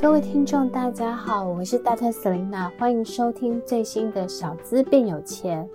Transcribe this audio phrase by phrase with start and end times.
[0.00, 5.68] 各位听众，大家好，我是大特 Selina，欢迎收听最新的小资变有钱。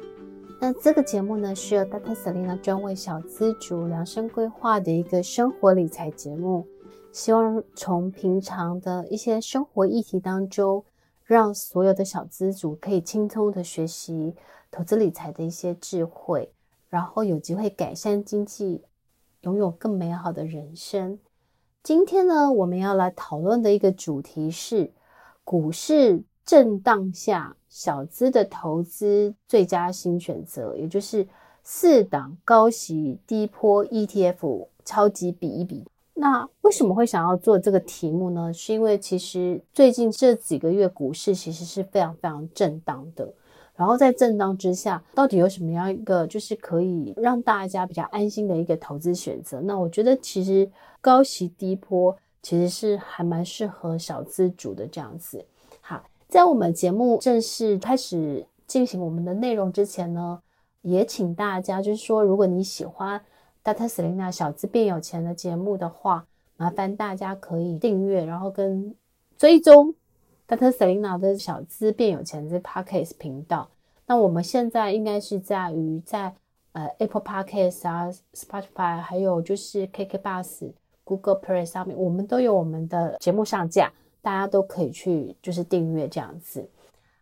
[0.62, 6.65] 那这个节目呢，是由大特 Selina 专为小资族量身规划的一个生活理财节目，
[7.12, 10.85] 希望从平常的一些生活议题当中，
[11.26, 14.35] 让所有的小资族可以轻松的学习
[14.71, 16.53] 投资理财的一些智慧，
[16.88, 18.85] 然后有机会改善经济，
[19.41, 21.20] 拥有更美好的人生。
[21.84, 24.90] 今天呢，我们要来讨论的一个主题是
[25.44, 31.27] 股市震荡下小资的投资最佳新选择，也就是
[31.62, 35.84] 四档高息低波 ETF 超级比一比。
[36.14, 38.54] 那为什么会想要做这个题目呢？
[38.54, 43.34] 是因为其实最近这几个月股市其实是非常非常震荡的。
[43.76, 49.59] 然后在震荡之下，到底有什么样一个就是可以让大家比较安心的一个投资选择？
[49.62, 50.70] 那我觉得其实
[51.02, 55.44] 高息低波其实是还蛮适合小资主的这样子。
[55.82, 60.40] 好，在我们节目正式开始进行我们的内容之前呢，
[60.82, 63.20] 也请大家就是说，如果你喜欢
[63.63, 68.94] 大特 Selina 小资变有钱的节目的话，麻烦大家可以订阅，然后跟
[69.35, 69.95] 追踪。
[70.45, 73.69] 大特 Selina 的小资变有钱这 Podcast 频道，
[74.05, 76.33] 那我们现在应该是在于在
[76.73, 80.73] 呃 Apple Podcast 啊、Spotify，还有就是 KKBus、
[81.05, 83.91] Google Play 上面，我们都有我们的节目上架，
[84.22, 86.69] 大家都可以去就是订阅这样子。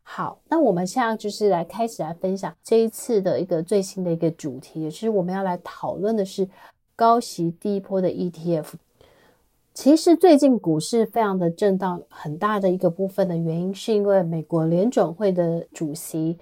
[0.02, 6.50] 好，那我们现在就是来开始来分享这一次的一个最新的一个主题，也就是我们要来讨论的是
[6.96, 8.66] 高息低波的 ETF。
[9.74, 16.38] 其实最近股市非常的震荡，很大的一个部分的原因是因为美国联准会的主席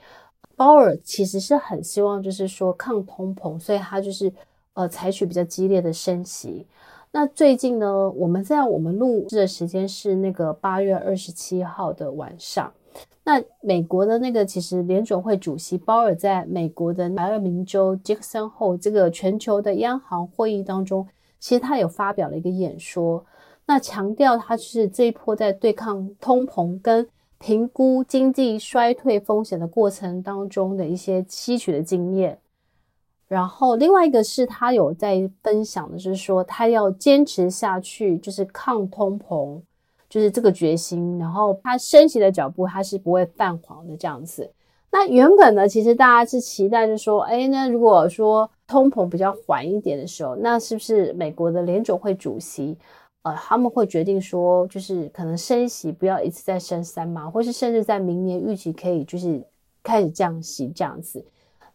[0.55, 4.33] 鲍尔其实是很希望就是说抗通膨，所以他就是
[4.73, 6.65] 呃采取比较激烈的升息。
[7.11, 12.73] 那最近呢，我们在我们录制的时间是那个八月二十七号的晚上。
[13.23, 21.07] 那美国的那个其实联准会主席鲍尔在美国的白俄明州杰克森后这个全球的央行会议当中。
[21.39, 23.25] 其实他有发表了一个演说，
[23.65, 27.07] 那强调他是这一波在对抗通膨跟
[27.37, 32.37] 评估经济衰退风险的过程当中的一些吸取的经验。
[33.27, 39.61] 然后另外一个是他有在分享的，是说他要坚持下去，就是抗通膨，
[40.09, 41.19] 就是这个决心。
[41.19, 44.51] 然后他升息的脚步他是不会泛黄的这样子。
[44.91, 52.77] 那原本呢，其实大家是期待，就是说，哎，那如果说通膨比较缓一点的时候，那是不是美国的联总会主席，
[53.23, 59.43] 呃，他们会决定说，就是可能升息不要一次再升三码，或是甚至在明年预期可以就是
[59.81, 61.25] 开始降息这样子。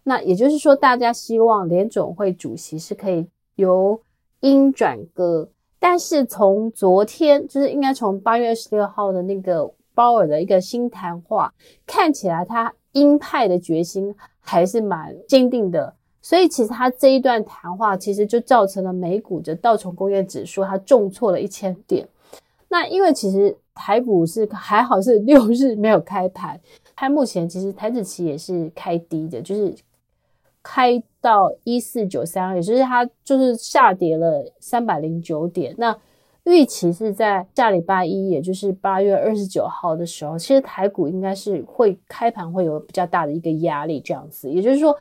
[0.05, 4.01] 那也就是说，大家希望联总会主席是可以由
[4.41, 5.49] 鹰转鸽，
[5.81, 11.53] 但是从昨天，就是应该从八月二十六号的那个鲍尔的一个新谈话，
[11.87, 12.73] 看起来他。
[12.95, 15.93] 鹰派的决心还是蛮坚定的，
[16.25, 22.09] 所以其实他这一段谈话其实就造成了美股的道琼工业指数它重挫了一千点。
[22.69, 26.59] 那因为其实台股是还好是六日没有开盘，
[26.97, 29.75] 它目前其实台指期也是开低的，就是
[30.63, 35.75] 开到一四九三，也就是它就是下跌了三百零九点。
[35.77, 35.95] 那
[36.45, 44.97] 预期是在下礼拜一，也就是八月二十九号的时候，其实台股应该是会开盘会有比较大的一个压力，这样子，也就是说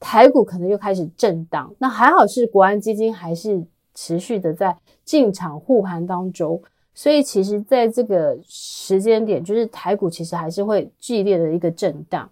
[0.00, 1.72] 台股可能又开始震荡。
[1.78, 3.62] 那还好是国安基金还是
[3.94, 6.60] 持续的在进场护盘当中，
[6.94, 12.28] 所以其实在这个时间点，就是台股其实还是会剧烈的一个震荡。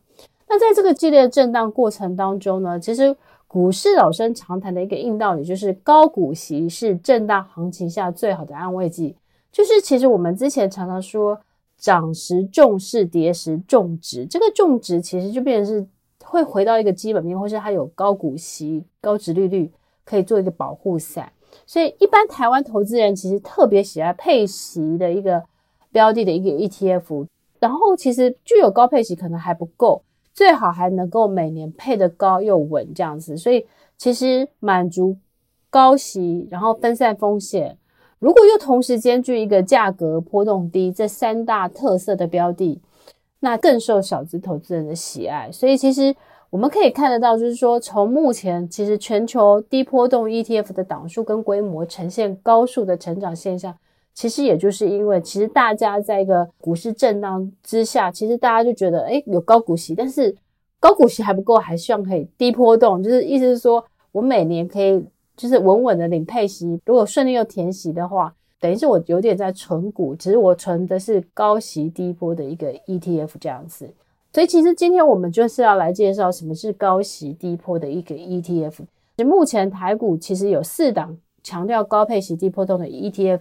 [0.49, 3.17] 那在这个剧烈的震荡过程当中呢，其实。
[3.49, 9.17] 股市老生常谈的一个硬道理，就是高股息是震荡行情下最好的安慰剂。
[9.53, 11.41] 就是其实我们之前常常说，
[11.79, 14.27] 涨时重视，跌时重植。
[14.27, 15.87] 这个重植其实就变成是
[16.27, 19.71] 会回到一个基本面，或是它有高股息、高殖利率
[20.05, 21.33] 可以做一个保护伞。
[21.65, 25.43] 所以一般台湾投资人其实特别喜爱配息的一个
[25.91, 27.27] 标的的一个 ETF，
[27.61, 30.03] 然后其实具有高配息可能还不够。
[30.35, 35.17] 最好还能够每年配得高又稳这样子，所以其实满足
[35.71, 37.79] 高息，然后分散风险，
[38.19, 42.83] 如果又同时兼具一个价格波动低这三大特色的标的，
[43.41, 45.51] 那更受小资投资人的喜爱。
[45.53, 46.15] 所以其实
[46.51, 53.77] 我们可以看得到，就是说从目前其实全球低波动 ETF 的档数跟规模呈现高速的成长现象。
[54.15, 60.35] 其实也就是因为，其实大家在一个股市震荡之下，其实大家就觉得，诶，有高股息，但是
[60.81, 65.05] 高股息还不够，还希望可以低波动，就是意思是说我每年可以
[65.37, 73.93] 就是稳稳的领配息，如果顺利又填息的话，等于是我有点在存股，只是我存的是高息低波的一个 ETF 这样子。
[74.33, 78.81] 所以其实今天我们就是要来介绍什么是高息低波的一个 ETF。
[79.25, 83.41] 目前台股其实有四档强调高配息低波动的 ETF，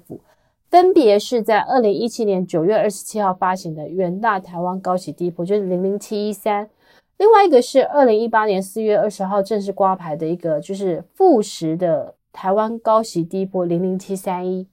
[0.70, 6.70] 分别是在二零一七年九月二十七号发行的元大台湾高息低波，就是零零七一三。
[7.18, 14.68] 另外一个是二零一八年四月二十号正式挂牌的一个，就是富时的台湾高息低波零零七三一。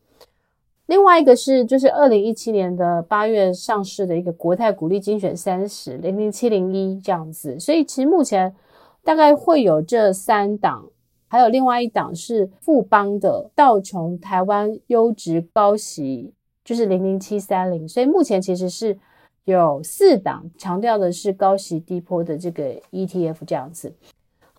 [0.87, 7.59] 另外一个是就是二零一七年的八月上市的一个国泰股利精选三十零零七零一这样子。
[7.59, 8.55] 所以其实目前
[9.03, 10.89] 大概会有这三档，
[11.29, 16.33] 还有另外一档是富邦的道琼台湾优质高息，
[16.65, 17.89] 就是零零七三零。
[17.89, 18.99] 所以目前其实是。
[19.45, 23.93] 有四档强调的是高息低波的这个 ETF 这样子，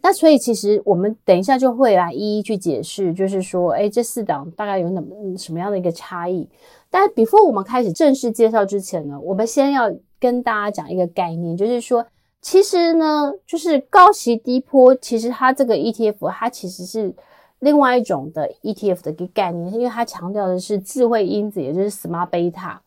[0.05, 5.01] 那所以其实我们等一下就会来一一去解释，就是说，哎，这四档大概有哪
[5.38, 6.47] 什么样的一个差异？
[6.89, 9.89] 但 before 我们开始正式介绍之前呢，我们先要
[10.19, 12.05] 跟大家讲一个概念，就是说，
[12.41, 17.15] 其实呢，就是高息低波，其实它这个 ETF 它其实是
[17.59, 22.79] 另外一种的 ETF 的一个概念，因为它强调的是智慧因子，也就是 Smart Beta。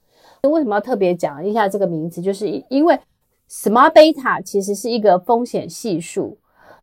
[0.43, 2.21] 为什么要特别讲一下这个名词？
[2.21, 2.97] 就是因为
[3.51, 6.37] Smart Beta 其实是一个风险系数，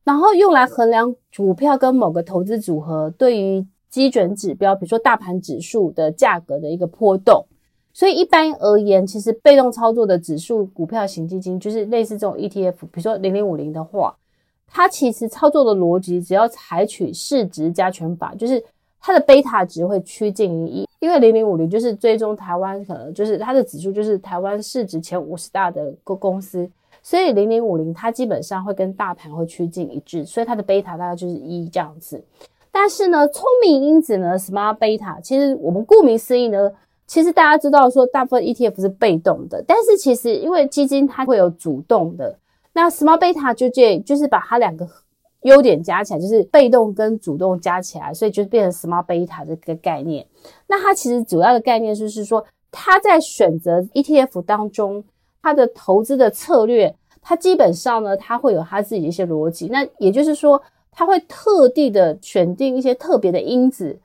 [0.03, 7.45] 然后用来衡量股票跟某个投资组合对于基准指标，比如说大盘指数的价格的一个波动。
[7.93, 14.15] 所以一般而言，其实被动操作的指数股票型基金，就是类似这种 ETF，比如说零零五零的话，
[14.67, 18.63] 它其实操作的逻辑只要采取市值加权法，就是。
[19.05, 26.65] 它的贝塔值会趋近于一，因为零零五零就是追踪台湾，可能就是它的指数就是台湾市值前五十大的个公司，
[27.03, 32.23] 所以零零五零它基本上会跟大盘会趋近一致，所以它的贝塔大概就是一这样子。
[32.71, 36.71] 但是呢，聪明因子呢，Smart Beta，其实我们顾名思义呢，
[37.05, 42.39] 其实大家知道说大部分 ETF 是被动的，但是其实因为基金它会有主动的，
[42.73, 44.87] 那 Smart Beta 就这就是把它两个。
[45.43, 50.25] 优点加起来就是被动跟主动加起来，所以就变成 Smart Beta 这个概念。
[50.67, 55.03] 那它其实主要的概念就是说，它在选择 ETF 当中，
[55.43, 59.67] 他的投资的策略，他基本上呢，他会有他自己的一些逻辑。
[59.67, 60.59] 那也就是说，
[60.89, 63.99] 他会特地的选定一些特别的因子，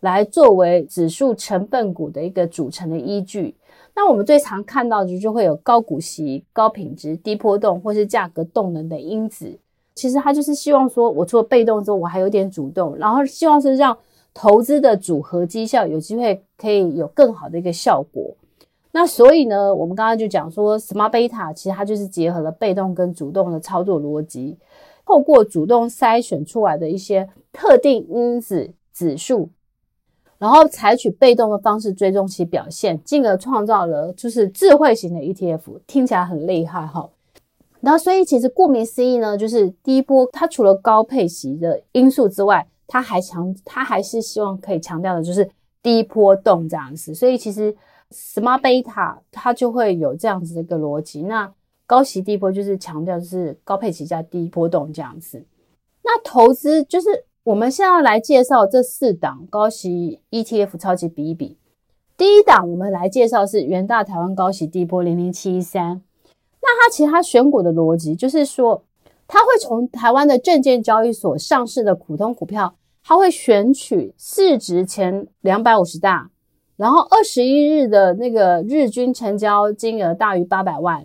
[0.00, 3.54] 来作为指数成分股的一个组成的依据。
[3.94, 9.56] 那我们最常看到的就会有高股息、高品质、低波动或是价格动能的因子。
[9.94, 13.96] 其实他就是希望说，我除了被动之后，我还有点主动，然后希望是让
[14.32, 18.34] 投资的组合绩效有机会可以有更好的一个效果。
[18.92, 24.58] 那所以呢，我们刚刚就讲说，Smart Beta 其实它就是结合了被动跟主动的操作逻辑，
[25.06, 29.48] 透过主动筛选出来的一些特定因子指数，
[30.38, 37.10] 然后采取被动的方式追踪其表现，进而创造了就是智慧型的 ETF，听起来很厉害哈。
[37.82, 45.48] 那所以其实顾名思义呢，就是低波，它除了高配息的因素之外，它还强，它还是希望可以强调的就是
[45.82, 47.14] 低波动这样子。
[47.14, 47.74] 所以其实
[48.10, 51.22] Smart Beta 它就会有这样子的一个逻辑。
[51.22, 51.52] 那
[51.86, 55.44] 高息低波就是强调是高配息加低波动这样子。
[56.02, 61.56] 那投资就是我们现在要来介绍这四档高息 ETF 超级比一比。
[62.16, 66.02] 第一档我们来介绍是元大台湾高息低波零零七一三。
[66.62, 68.84] 那它其他选股的逻辑就是说，
[69.26, 76.30] 它会从台湾的证券交易所上市的普通股票，它会选取市值前两百五十大，
[76.80, 81.04] 然后二十一日的那个日均成交金额大于八百万，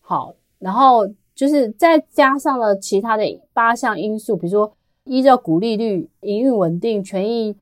[0.00, 4.72] 好，然后就是再加上了其他的八项因素，比如说
[5.04, 7.54] 依照股利率、营运稳定、权益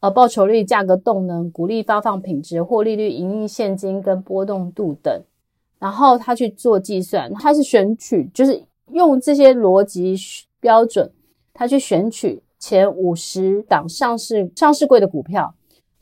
[0.00, 5.22] 呃报酬率、价格动能、股利发放品质、获利率、营运现金跟波动度等。
[5.78, 10.16] 然后他去做计算，他是选取，就是用这些逻辑
[10.58, 11.08] 标准，
[11.52, 15.54] 他去选取前五十档上市上市柜的股票，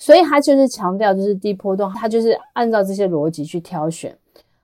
[0.04, 4.12] 所以他就是强调就是低波动，他就是按照这些逻辑去挑选。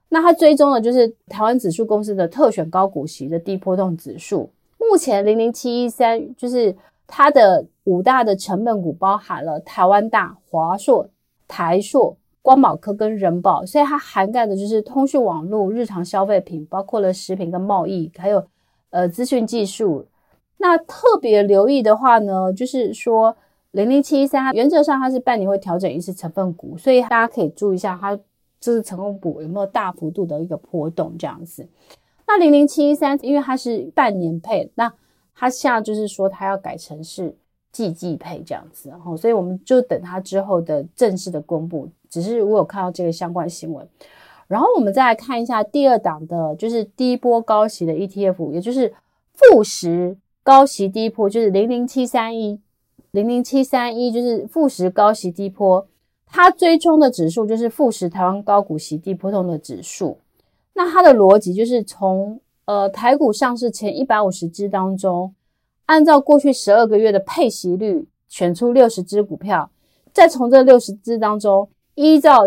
[0.09, 6.75] 那他追踪的就是台湾指数公司的特选高股息的低波动指数，目前零零七一三就是
[7.07, 11.09] 它的五大的成本股包含了台湾大、华硕、
[11.47, 12.16] 台硕。
[12.40, 18.42] 光宝科跟人保，所以它涵盖的就是通讯网络、日常消费品，包括了食品跟贸易，还有
[18.88, 20.07] 呃资讯技术。
[20.57, 23.37] 那特别留意的话呢，就是说
[23.72, 28.18] 零零七一三，原则上它是半年会调整一次成分股，所以大家可以注意一下，它
[28.58, 31.68] 这是成分股有没有大幅度的一个波动这样子。
[32.26, 34.92] 那零零七一三，因为它是半年配，那
[35.34, 37.34] 它现在就是说它要改成是
[37.70, 41.88] 季季配这样子，然后所以我们就等它之后的正式的公布。
[42.10, 43.87] 只是我有看到这个相关新闻，
[44.46, 48.94] 然后我们再来看一下第二档的，就是低波高息的 ETF，也就是
[49.34, 52.58] 富时高息低波，就是零零七三一
[53.18, 55.84] 零零七三一，就是富时高息低波，
[56.25, 60.18] 它追踪的指数就是富时台湾高股息低波动的指数。
[60.75, 65.34] 那它的逻辑就是从呃台股上市前一百五十只当中。
[65.87, 69.68] 按照过去十二个月的配息率选出六十只股票，
[70.12, 72.42] 再从这六十只当中依照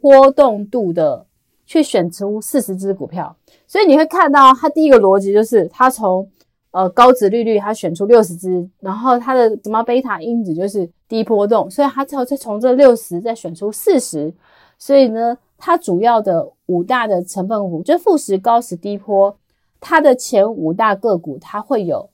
[0.00, 1.26] 波动度的
[1.64, 3.36] 去选出四十只股票。
[3.68, 6.28] 所以你会看到，它第一个逻辑就是，它从
[6.70, 14.32] 呃高值利率它选出六十只，然后它的什么贝塔因子就是低波动，所以它之后再从这六十再选出四十。
[14.78, 19.36] 所以呢，它主要的五大的成分股就是富时高息低波，
[19.80, 22.10] 它的前五大个股它会有。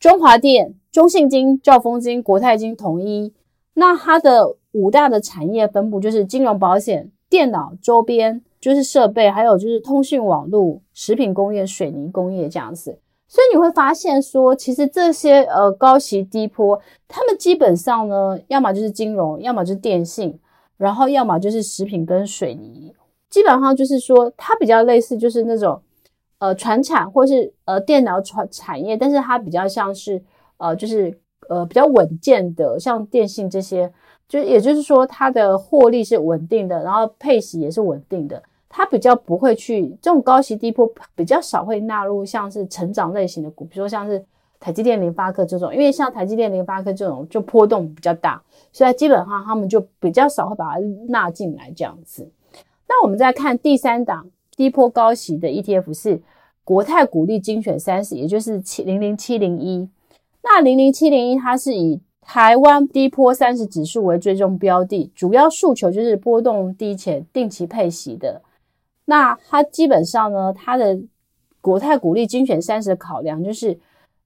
[0.00, 3.32] 中华电、中信金、兆丰金、国泰金、统一，
[3.74, 12.98] 那它的五大的产业分布就是金融保险、电脑周边，就是设备，还有就是通讯网络、食品工业、水泥工业这样子。
[13.30, 20.38] 所以你会发现说，其实这些呃高息低波，他们基本上呢，要么就是金融，要么就是电信，
[20.76, 22.92] 然后要么就是食品跟水泥，
[23.28, 25.80] 基本上就是说它比较类似，就是那种。
[26.40, 30.22] 呃，传产或是呃电脑传产业，但是它比较像是
[30.56, 31.14] 呃，就是
[31.50, 33.92] 呃比较稳健的，像电信这些，
[34.26, 44.24] 就也就是说它的获利是稳定的，然后配息也是稳定的，它比较不会去这种高息低波比较少会纳入像是成长类型的股，比如说像是
[44.58, 52.30] 台积电、联发科这种，因为像台积电、联发科这种就波动比较大，所以基本上他们就比较少会把它纳进来这样子。
[52.88, 54.30] 那我们再看第三档。
[54.56, 56.20] 低波高息的 ETF 是
[56.64, 59.88] 国泰股利精选三十，也就是七零零七零一。
[60.42, 68.42] 那零零七零一它是以台湾低波三十指数为追踪标的，主要诉求就是波动低且定期配息的。
[69.10, 70.96] 那它基本上呢，它的
[71.60, 73.76] 国泰股利精选三十的考量就是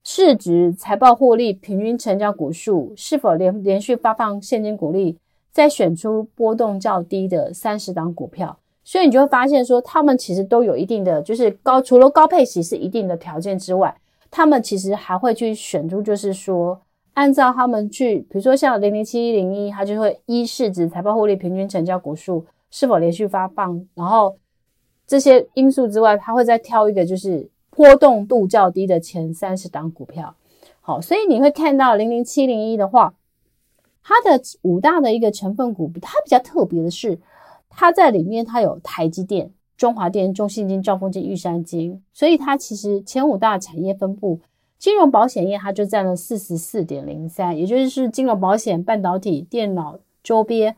[0.03, 5.17] 市值、财报获利、平均成交股数是否连连续发放现金股利，
[5.51, 8.59] 再选出波动较低的三十档股票。
[8.83, 13.97] 所以你就会发现说，他们其实都有一定的，就是高，除了高配息是一定的条件之外，
[14.29, 16.79] 他们其实还会去选出，就是说，
[17.15, 24.37] 按照他们去，比如说像零零七一零一，它就会依市值、财报获利、平均成交股数是否连续发放，然后
[25.07, 30.35] 这些因素之外，他会再挑一个就是波动度较低的前三十档股票。
[30.81, 33.13] 好，所以你会看到零零七零一的话，
[34.03, 37.19] 它的五大的一个成分股，它比较特别的是。
[37.77, 44.39] 它在里面，它有台积电、中华电、中信金、兆丰金、玉山金，所以它其实前五大产业分布，
[44.79, 50.77] 金融保险业它就占了四十四点零三，也就是金融保险、半导体、电脑周边、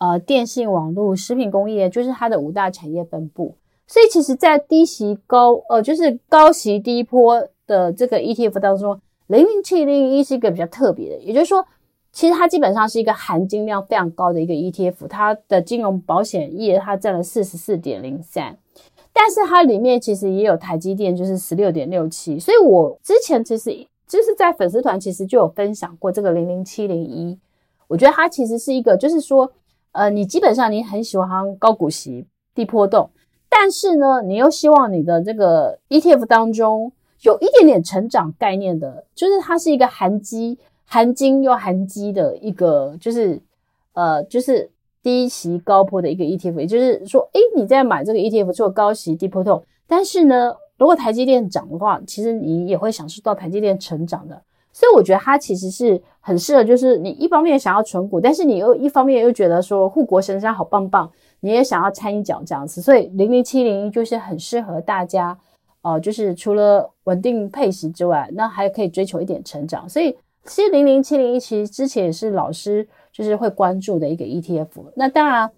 [0.00, 3.54] 呃电信网络、食品工业，就是它的五大产业分布。
[3.86, 11.64] 所以其实，在低息高呃就是高息低波的这个 ETF 当中，零零七零一是一个比较特别的，也就是说。
[12.12, 18.58] 其实它基本上是一个含金量非常高的一个 ETF，它的金融保险业它占了四十四点零三，
[19.12, 22.36] 但是它里面其实也有台积电，就是十六点六七。
[22.36, 23.70] 所以我之前其实
[24.08, 27.38] 就是在粉丝团其实就有分享过这个零零七零一，
[27.86, 29.52] 我觉得它其实是一个，就是说，
[29.92, 33.10] 呃，你基本上你很喜欢高股息、低波动，
[33.48, 36.92] 但是呢，你又希望你的这个 ETF 当中
[37.22, 40.58] 有一点点成长概念的，就是它是一个含基。
[40.92, 43.40] 含金又含基的一个，就是
[43.92, 44.68] 呃，就是
[45.04, 54.42] 低息高波的一个 ETF，也就是说，诶，你在买这个 ETF 做高息低波动，但是呢，如果台积电涨的话，其实你也会享受到台积电成长的。
[54.72, 61.10] 所以我觉得它其实是很适合，就是你一方面想要存股，但是你又一方面又觉得说护国神山好棒棒，
[61.40, 62.80] 你也想要掺一脚这样子。
[62.80, 65.38] 所以零零七零一就是很适合大家，
[65.82, 70.16] 呃，就是除了稳定配息之外，那还可以追求一点成长，所以。
[70.42, 74.68] 其实零零七零一其实之前也是老师就是会关注的一个 ETF。
[74.96, 75.50] 那当然，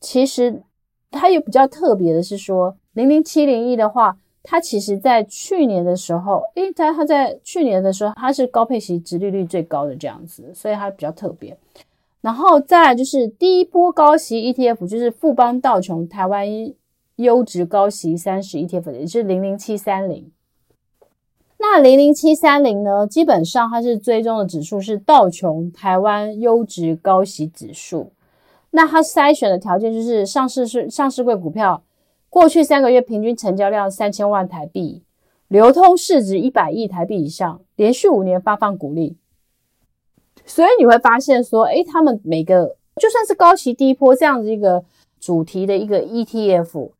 [0.00, 0.62] 其实
[1.10, 4.16] 它也比较特别的是说，零零七零一的话，
[4.50, 11.54] 它其实在去年的时候，诶，它它在去年的时候，它是高配息、殖利率最高的这样子，所以它比较特别。
[12.22, 16.46] 然后再来就是第一波高息 ETF，就是富邦道琼台湾
[17.16, 20.30] 优质高息三十 ETF，也就是零零七三零。
[21.58, 28.12] 那零零七三零呢，基本上它是追踪的指数是道琼台湾优质高息指数。
[28.70, 31.82] 那它筛选的条件就是上市是上市柜股票，
[32.30, 35.02] 过去三个月平均成交量三千万台币，
[35.48, 39.16] 流通市值一百亿台币以上，连续五年发放股利。
[40.44, 44.84] 所以你会发现说，诶，他们每个就算是高息低波这样子一个
[45.18, 46.92] 主题的一个 ETF，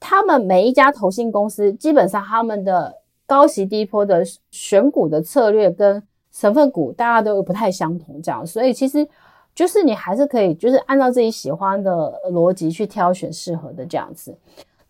[0.00, 6.02] 他们每一家投信公司基本上他们的高息低波的选股的策略跟
[6.32, 9.06] 成分股大家都不太相同，这样，所以其实
[9.54, 14.36] 就是你还是可以就是按照自己喜欢的逻辑去挑选适合的这样子。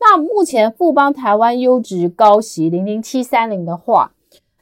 [0.08, 4.12] 那目前富邦台湾优质高息零零七三零的话，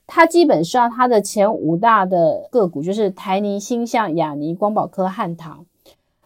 [0.06, 5.66] 它基本上它的前五大的个股就是台泥、星象、亚泥、光宝科、汉唐。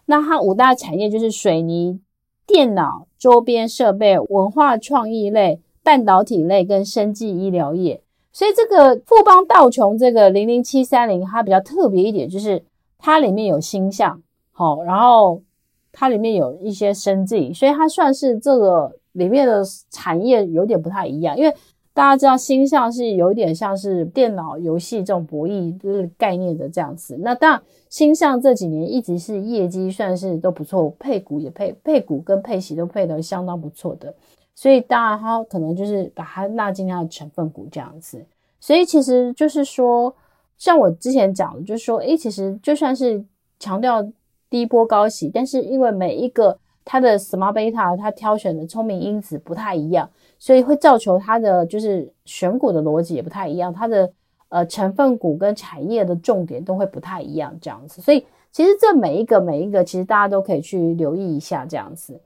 [0.07, 2.01] 那它五大产业就是水泥、
[2.47, 8.01] 电脑、周边设备、文化创意类、半导体类跟生技医疗业。
[8.33, 12.63] 所以这个富邦道琼这个零零七三零，它比较特别一点，就是
[12.99, 14.23] 它里面有星象，
[14.53, 15.43] 好，然后
[15.91, 21.55] 它里面有一些生技，所以它算是这个里面的产业有点不太一样，因为。
[21.95, 27.17] 大家知道新象是有点像是电脑游戏这种博弈就是概念的这样子。
[27.19, 34.15] 那当然，新象这几年一直是业绩算是都不错，配股也配配股跟配息都配得相当不错的。
[34.55, 38.25] 所以当然它可能就是把它纳进它的成分股这样子。
[38.61, 40.15] 所以其实就是说，
[40.57, 43.21] 像我之前讲的，就是说，诶，其实就算是
[43.59, 44.09] 强调
[44.49, 46.57] 低波高息，但是因为每一个
[46.91, 50.09] 它的 smart beta 它挑选的聪明因子不太一样。
[50.39, 54.11] 所以会造成它的就是选股的逻辑也不太一样，它的
[54.49, 58.01] 呃成分股跟产业的重点都会不太一样这样子。
[58.01, 62.19] 所以其实这每一个每一个其实大家都可以去留意一下这样子。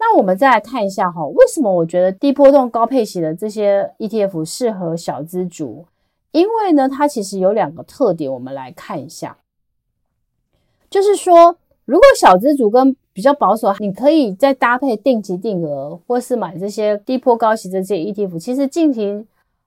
[0.00, 5.86] 那我们再来看一下哈，为什么我觉得低波动高配息的这些 ETF 适合小资族？
[6.30, 9.38] 因为呢，它其实有两个特点，我们来看一下，
[10.88, 18.38] 就是说如果小资族跟比较保守，你可以再搭配定期定额，或是买这些低波高息的这些 ETF。
[18.38, 19.26] 其实进行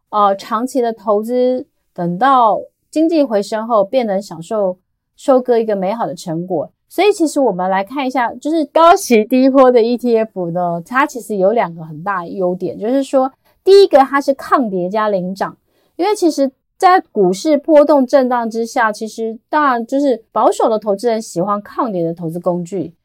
[0.10, 4.78] 呃长期的投资，等到经济回升后，便能享受
[5.18, 6.72] 收割一个美好的成果。
[6.88, 13.30] 所以，其实我们来看一下，就是高息低波的 ETF 呢，它其实有两个很大优点，就是说，
[13.66, 15.58] 第一个它是抗跌加领涨，
[15.98, 16.50] 因为其实。
[16.78, 22.96] 在股市波动震荡之下，其实当然就是保守的投资人喜欢抗跌的投资工具。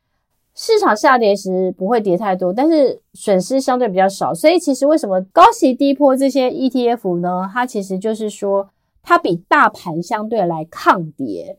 [0.59, 4.33] 市场下跌时不会跌太多，但是损失相对比较少。
[4.33, 7.49] 所以其实为什么高息低波这些 ETF 呢？
[7.53, 8.71] 它其实就是说
[9.03, 11.59] 它比大盘相对来抗跌。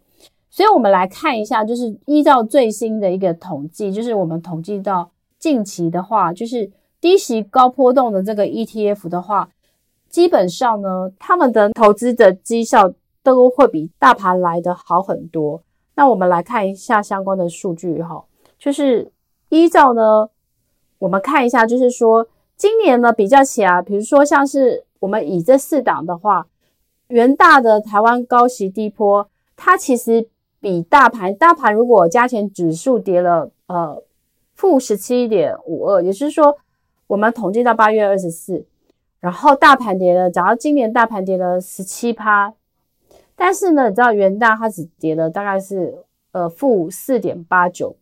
[0.49, 9.49] 所以我们来看一下，就是依照最新的一个统计，就是我们统计到近期的话，就是低息高波动的这个 ETF 的话。
[10.09, 15.61] 基本上呢，他们的投资的绩效都会比大盘来的好很多。
[15.95, 18.23] 那我们来看一下相关的数据哈，
[18.57, 19.11] 就是
[19.49, 20.29] 依照呢，
[20.99, 26.47] 我们看一下，就是说今年呢比较起来，比如说像是我们以这四档的话，
[27.07, 30.27] 元大的台湾高息低波，它其实
[30.59, 34.01] 比大盘，大盘如果加权指数跌了呃
[34.55, 36.57] 负十七点五二，也就是说
[37.07, 38.65] 我们统计到八月二十四。
[39.19, 42.53] 然后大盘跌了，假如今年大盘跌了十七趴，
[43.35, 47.95] 但是呢，你知道元大它只跌了大概是呃负四点八九，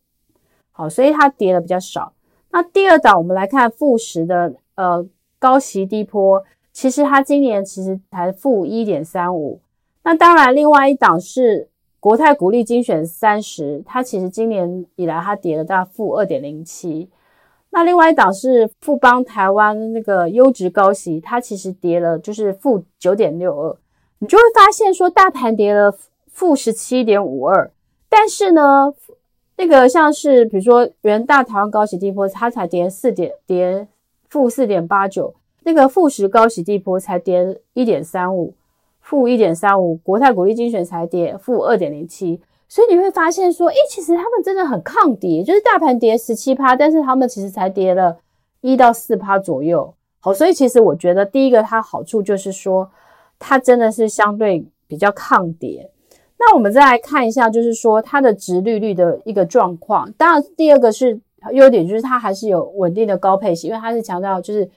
[0.76, 2.12] 好，所以它跌的比较少。
[2.50, 5.06] 那第二档我们来看富时的呃
[5.38, 9.58] 高息低波，其实它今年其实才负一点三五。
[10.02, 17.08] 那当然，另外一档是国泰股利精选三十，它其实今年以来它跌了大概负二点零七。
[17.70, 23.74] 那另外一档是富邦台湾那个优质高息，它其实跌了，就是负九点六二。
[24.18, 25.94] 你就会发现说，大盘跌了
[26.30, 27.70] 负十七点五二，
[28.08, 28.94] 但是呢，
[29.56, 33.88] 那个像是比如说元大台湾高息低波，它才跌四点跌
[34.28, 38.54] 负四点八九，那个富时高息低波才跌一点三五，
[39.00, 42.40] 负一点三五，国泰股利精选才跌负二点零七。
[42.68, 48.18] 所以你会发现说，诶，其实他们真的很抗跌，就是大盘跌十七趴，但是他们其实才跌了
[48.60, 49.94] 一到四趴左右。
[50.18, 52.90] 好，所以其实我觉得第一个它好处就是说，
[53.38, 55.88] 它真的是相对比较抗跌。
[56.38, 60.10] 那我们再来看一下，就是说它的殖利率的一个状况。
[60.12, 61.18] 当然，第二个是
[61.52, 64.68] 优点，就是它还是有稳定的高配息，因为它是强调就是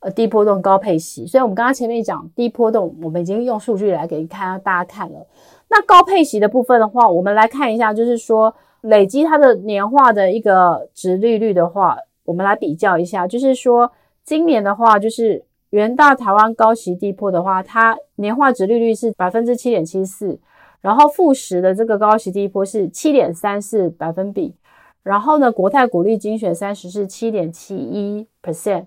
[0.00, 1.26] 呃低波动高配息。
[1.26, 5.26] 所以我们刚刚前面讲低波动，我们已经用数据来给看大家看了。
[5.68, 13.90] 那高配息的部分的话，我们来看一下，就是说累积它的年化的一个殖利率的话，我们来比较一下，就是说
[14.24, 20.38] 今年的话，就是元大台湾高息低波的话，它年化殖利率是百分之七点七四，
[20.86, 24.54] 然后富时的这个高息低波是七点三四百分比，
[25.02, 28.84] 然后呢，国泰股利精选三十是七点七一 percent，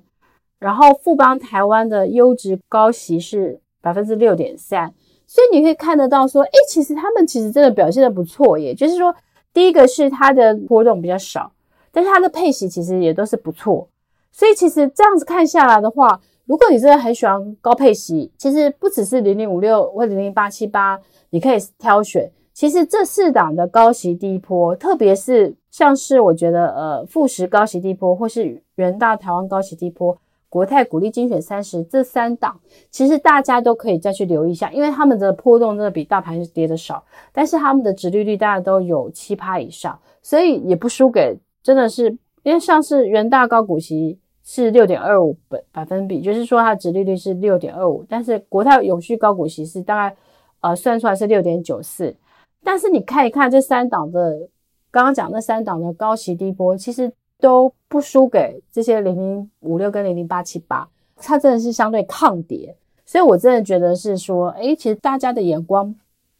[0.60, 4.94] 然后富邦台湾的优质高息是百分之六点三。
[5.28, 8.74] 所以你可以看得到说，哎，其实他们其实真的表现的不错耶。
[8.74, 9.14] 就是说，
[9.54, 11.52] 第一个是它的波动比较少，
[11.92, 13.90] 但是它的配息其实也都是不错。
[14.32, 22.28] 所以其实这样子看下来的话，如果你真的很喜欢高配息，其实不只是零零五六或者零零八七八，你可以挑选。
[22.56, 30.18] 其实这四档的高息低波，特别是像是我觉得呃富时高息低波，或是元大台湾高息低波。
[30.50, 32.60] 国泰股利精选三十这三档，
[32.90, 42.10] 其实大家都可以再去留意一下，因为他们的波动真的比大盘跌的少，但是他们的殖利率大概都有七趴以上，所以也不输给真的是，
[42.42, 50.16] 因为像是元大高股息是六点二五百百分比，就是说它的殖利率是六点二五，但是国泰永续高股息是大概
[50.62, 52.16] 呃算出来是六点九四，
[52.64, 54.50] 但是你看一看这三档的，
[54.92, 57.12] 刚刚讲那三档的高息低波，其实。
[57.42, 62.76] 都不输给这些零零五六跟零零八七八，它真的是相对抗跌，
[63.06, 65.96] 所以我真的觉得是说，诶，其实大家的眼光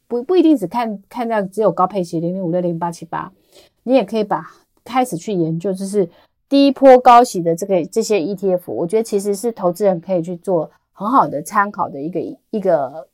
[0.06, 3.32] 不不一定只看看到只有高配息零零五六零八七八，
[3.84, 4.46] 你也可以把
[4.84, 6.06] 开始去研究，就是
[6.50, 13.08] 低波高息的这个这些 ETF，我觉得其实是投资人可以去做很好的参考的一个一个，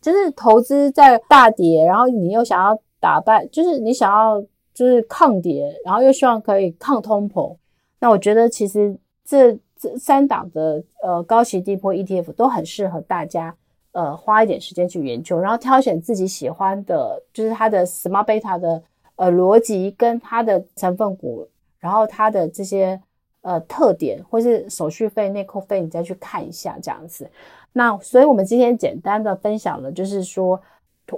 [0.00, 4.42] 就是投资在大跌，然后你又想要打败，就是你想要。
[4.76, 7.56] 就是抗跌，然后又希望可以抗通膨。
[7.98, 8.94] 那我觉得其实
[9.24, 13.56] 这这三档的呃高息低波 ETF 都很适合大家
[13.92, 18.82] 呃花一点时间去研究，然后挑选自己喜欢的，就是它的 Smart Beta 的
[19.14, 21.48] 呃逻辑跟它的成分股，
[21.86, 23.00] 然后它的这些
[23.42, 27.30] 呃特点或是手续费、内扣费，你再去看一下这样子。
[27.72, 30.60] 那所以我们今天简单的分享了，就是说。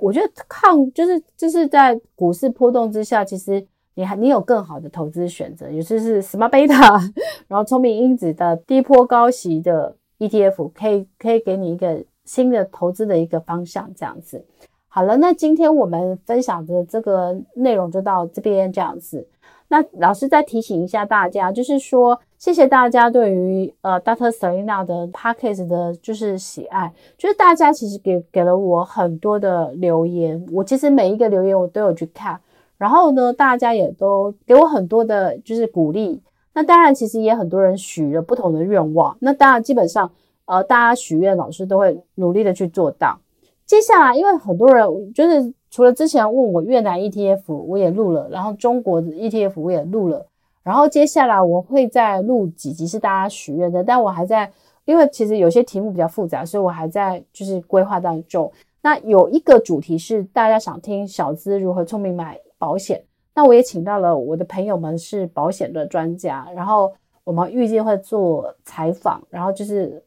[0.02, 7.00] 我觉得抗就是就是在股市波动之下，其实你还你有更好的投资选择，也就是 Smart Beta，
[7.48, 14.44] 然后聪明因子的低波高息的 ETF，可以可以给你一个新的投资的一个方向，这样子。
[14.88, 19.26] 好了，那今天我们分享的这个内容就到这边这样子。
[19.70, 24.30] 那老师再提醒一下大家，就是说，谢谢大家对于呃 Dr.
[24.30, 32.40] Selena 的 Podcast 的，就是喜爱，就是大家其实给给了我很多的留言，我其实每一个留言我都有去看，
[32.78, 36.22] 然后呢，大家也都给我很多的，就是鼓励。
[36.54, 40.10] 那当然，其实也很多人许了不同的愿望，那当然基本上，
[40.46, 43.18] 呃，大家许愿，老师都会努力的去做到。
[43.66, 45.52] 接下来，因为很多人就是。
[45.70, 50.26] 除了之前问我越南 ETF，我也录了，然后中国的 ETF 我也录了，
[50.62, 54.50] 然后接下来我会再录几集是大家许愿的，但我还在，
[54.86, 58.50] 因为其实有些题目比较复杂，所以我还在就是规划当中。
[58.80, 63.02] 那有一个主题是大家想听小资如何聪明买保险，
[63.34, 66.92] 那我也请到了我的朋友们是保险的专家，然后
[67.24, 70.02] 我们预计会做采访，然后就是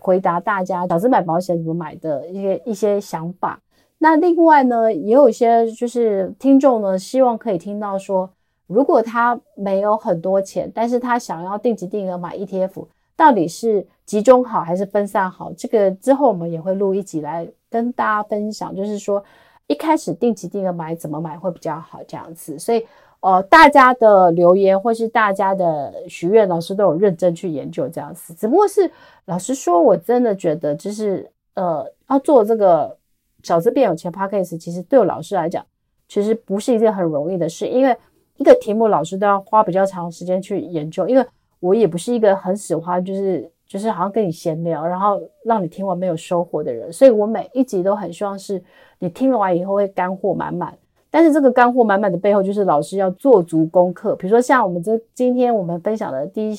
[0.00, 3.60] 回答大家小资买保险怎么买的一些一些想法。
[4.02, 8.28] 那另外呢，也有一些就是听众呢，希望可以听到说，
[8.66, 12.84] 如果他没有很多钱，但是他想要定期定额买 ETF，
[13.14, 15.52] 到底是集中好还是分散好？
[15.52, 19.22] 这个之后我们也会录一集来跟大家分享，就是说
[19.68, 22.58] 一开始定期定额买怎么买会比较好这样子。
[22.58, 22.84] 所以
[23.20, 28.34] 呃，大家的留言或是大家的许愿，老师都有认真去研究这样子。
[28.34, 28.90] 只不过是
[29.26, 33.00] 老实说，我真的觉得就是呃，要做这个。
[33.42, 35.64] 小资变有钱 Podcast 其实对我老师来讲，
[36.08, 37.96] 其实不是一件很容易的事，因为
[38.36, 41.06] 一个题目老师都要花比较长时间去研究。
[41.08, 41.26] 因为
[41.60, 48.62] 我也不是一个很喜欢就是就是好像跟你闲聊，然后让你听完没有收获的人，所以我每一集都很希望是
[48.98, 50.76] 你听完以后会干货满满。
[51.10, 54.16] 但是这个干货满满的背后，就是老师要做足功课。
[54.16, 56.54] 比如说像我们这今天我们分享的低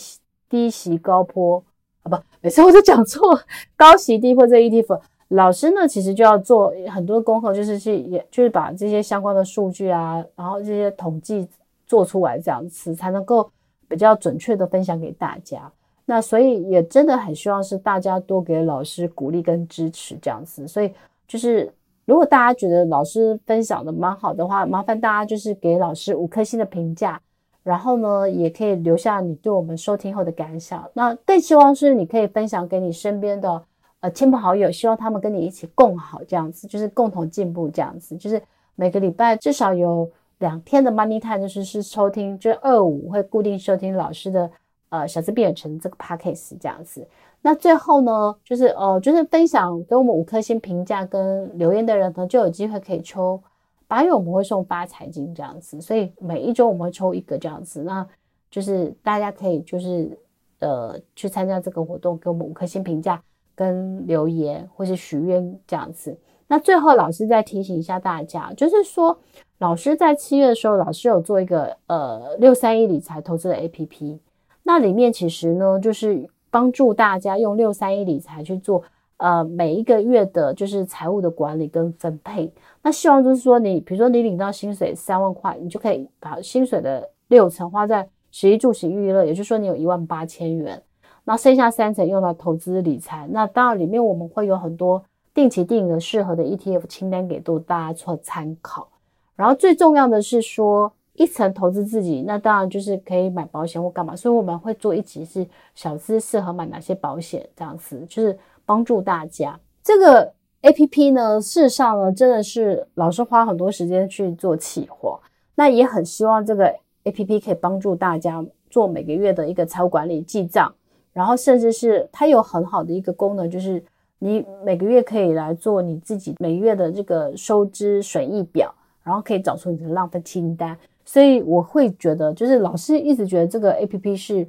[0.48, 1.63] 低息高坡
[2.04, 3.22] 啊，不，每次我都讲错，
[3.76, 5.00] 高息低坡这 ETF。
[5.34, 11.48] 老师呢，其实就要做很多功课，就是去，也就是把这些相关的数据啊，然后这些统计
[11.88, 13.50] 做出来，这样子才能够
[13.88, 15.72] 比较准确的分享给大家。
[16.06, 20.67] 那所以也真的很希望是大家多给老师鼓励跟支持这样子。
[20.67, 20.93] 所以
[21.28, 21.74] 就是
[22.06, 27.19] 如果大家觉得老师分享的蛮好的话，麻烦大家就是给老师五颗星的评价，
[27.63, 30.88] 然后呢，也可以留下你对我们收听后的感想。
[30.93, 33.63] 那更希望是你可以分享给你身边的。
[34.04, 38.42] 呃，亲朋好友，希望他们跟你一起共好，这样子就是共同进步，这样子就是
[38.76, 44.52] 每个礼拜至少有两天的 Money Time，就是是收听，就是二五会固定收听老师的
[44.89, 47.08] 呃小资变有钱这个 Podcast 这样子。
[47.42, 53.42] 那最后呢，就是呃就是分享给我们五颗星评价跟留言的人呢，就有机会可以抽。
[53.88, 58.06] 八月我们会送发财金这样子，所以每一周我们会抽一个这样子，那
[58.52, 60.20] 就是大家可以就是
[60.60, 63.24] 呃去参加这个活动，给我们五颗星评价。
[63.56, 69.18] 跟留言或是许愿这样子，那最后老师再提醒一下大家，就是说
[69.60, 74.20] 老师在七月的时候，老师有做一个呃六三一理财投资的 APP，
[74.63, 78.84] 那里面其实呢就是帮助大家用六三一理财去做
[79.18, 82.52] 呃每一个月的就是财务的管理跟分配。
[82.82, 90.82] 那希望就是说你比如说你领到薪水三万块，你就可以把薪水的六成花在食衣住行娱乐，也就是说你有一万八千元。
[91.26, 98.90] 那剩下三成用来投资理财，那当然里面我们会有很多定期定额适合的 ETF 清单给到大家做参考。
[99.36, 104.16] 然后最重要的是说，一层投资自己，那当然就是可以买保险或干嘛。
[104.16, 109.60] 所以我们会做一集是小资适合买哪些保险，这样子就是帮助大家。
[109.82, 110.32] 这个
[110.62, 115.20] APP 呢，事实上呢，真的是老是花很多时间去做企划，
[115.56, 116.74] 那也很希望这个
[117.06, 120.74] APP 可以帮助大家做每个月的一个财务管理记账。
[121.13, 123.82] 然后，甚至是它有很好的一个功能，就是
[124.19, 128.73] 你每个月可以来做你自己每月的这个收支损益表，
[129.04, 130.78] 然后可以找出你的浪费清单。
[131.06, 134.47] 所以我会觉得，就是老师一直觉得这个 APP 是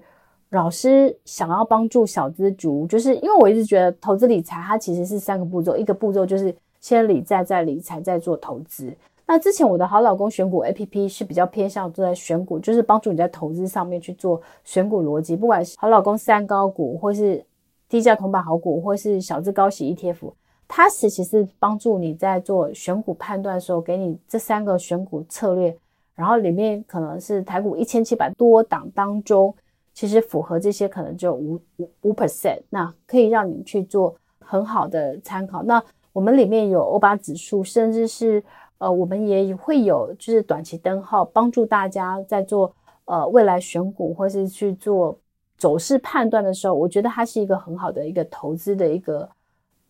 [0.50, 8.90] 老师想要帮助小资族，就是因为我一直觉得投资理财它其实是三个步骤，一个步骤就是先理债，再理财，再做投资。
[9.26, 17.44] 那之前我的好老公选股 APP 是比较偏向做在选股，就是帮助你在投资上面去做选股逻辑，不管是好老公三高股，或是
[17.88, 20.32] 低价铜板好股，或是小资高息 ETF，
[20.68, 25.74] 它其实是帮助你在做选股判断的时候，给你这三个选股策略，
[26.14, 29.54] 然后里面可能是台股一千七百多档当中，
[29.94, 35.62] 其实符合这些可能就五五五 percent，那可以让你去做很好的参考。
[35.62, 35.82] 那
[36.12, 38.42] 我们里面有欧巴指数，甚至是
[38.84, 42.70] 呃，我们也会有就是短期灯号，帮助大家在做
[43.06, 45.18] 呃未来选股或是去做
[45.56, 49.26] 走势判断的时候，我觉得它是一个很好的一个投资的一个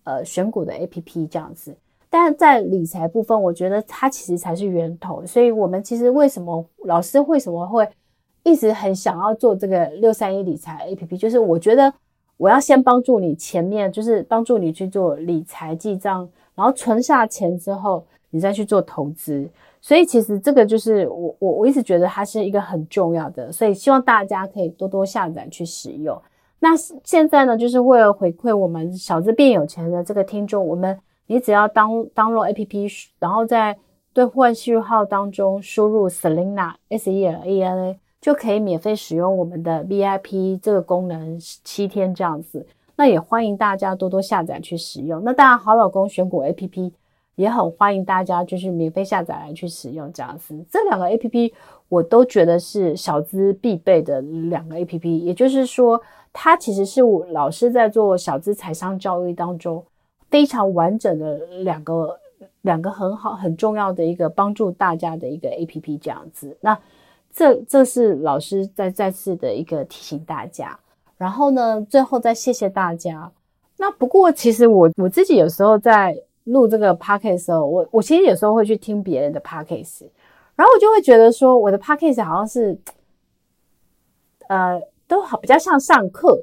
[0.05, 1.77] 呃选股的 APP 这样子。
[2.09, 5.27] 但在理财部分，我觉得它其实才是源头。
[5.27, 7.89] 所以我们其实为什么老师为什么会
[8.45, 11.93] 一直很想要做这个六三一理财 APP，就是我觉得
[12.37, 18.05] 我要先帮助你前面就是帮助你去做理财记账，然后存下钱之后。
[18.31, 19.49] 你再去做投资，
[19.81, 26.21] 所以其实这个就是我我我一直觉得它是一个很重要的，所以希望大家可以多多下载去使用。
[26.59, 26.71] 那
[27.05, 33.79] 现在呢，就是为了回馈我们小资变有钱的这个听众，我们你只要当 download APP，然后在
[34.13, 42.67] 兑换序号当中输入 Selena S E L A N A，就可以免费使用我们的 VIP 这个功能七天这样子。
[42.97, 45.23] 那也欢迎大家多多下载去使用。
[45.25, 46.93] 那当然，好老公选股 APP。
[47.37, 51.53] 也很欢迎大家就是免费下载来去使用这样子，这两个 APP
[51.89, 56.01] 我都觉得是小资必备的两个 APP，也就是说，
[56.33, 59.85] 它其实是我老师在做小资财商教育当中
[60.31, 62.17] 非常完整的两个
[62.61, 66.57] 两个很好很重要的一个帮助大家的一个 APP 这样子。
[66.61, 66.79] 那
[67.33, 70.79] 这这是老师再再次的一个提醒大家，
[71.25, 73.31] 然后呢，最后再谢谢大家。
[73.79, 76.15] 那不过其实我我自己有时候在。
[76.45, 80.05] 录这个 podcast 的时候，我我其实有时候会去听别人的 podcast，
[80.55, 82.79] 然后我就会觉得说，我的 podcast 好像是，
[84.49, 86.39] 呃，都好比较像上课，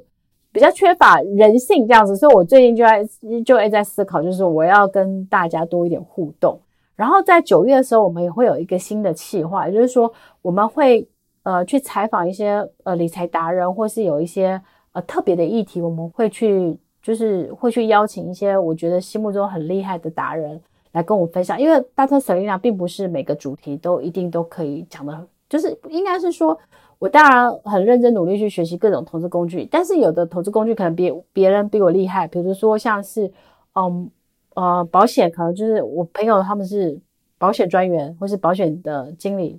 [0.50, 3.08] 比较缺乏人性这样子，所以我最近就在
[3.46, 6.58] 就会在思考，就是我要跟大家多一点互动。
[6.96, 11.08] 然后在九月的时候，我们也会有一个新的企划，也就是说我们会
[11.44, 14.60] 呃去采访一些呃理财达人，或是有一些
[14.92, 16.78] 呃特别的议题，我们会去。
[17.02, 22.20] 就是会去邀请一些我觉得心目中很厉害的达人来跟我分享，因为 Dr.
[22.20, 26.56] Selena 并不是每个主题都一定都可以讲的，就是应该是说，
[27.00, 33.28] 我当然很认真努力去学习各种投资工具，但是有的投资工具可能比别人比我厉害，比如说像是
[33.74, 34.08] 嗯
[34.54, 36.96] 呃保险，可能就是我朋友他们是
[37.36, 39.58] 保险专员或是保险的经理，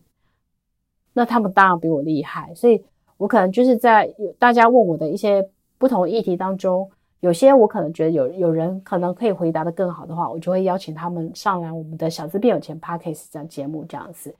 [1.11, 2.81] 那他们当然比我厉害，所以
[3.17, 5.47] 我可能就是在大家问我的一些
[5.77, 6.89] 不同议题当中。
[7.19, 14.35] 有些我可能觉得有有人可能可以回答的更好的话，我就会邀请他们上来我们的小资变有钱 Podcast 这样节目这样子。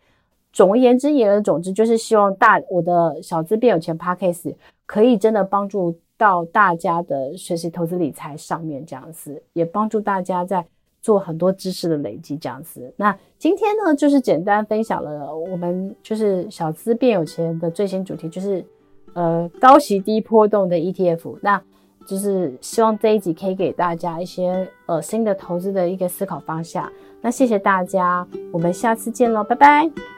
[0.51, 4.53] 总而言之，言而总之，就是希望大我的小资变有钱 Podcast
[4.85, 10.65] 可以真的帮助到大家的学习投资理财上面这样子，也帮助大家在
[11.03, 12.91] 做很多知识的累积这样子。
[12.95, 18.65] 那今天呢，就是简单分享了我们就是小资变有钱的最新主题，就是
[19.13, 21.37] 呃高息低波动的 ETF。
[21.41, 21.61] 那
[22.07, 26.89] 就是希望这一集可以给大家一些呃新的投资的一个思考方向。
[27.21, 30.12] 那谢谢大家，我们下次见喽，拜拜。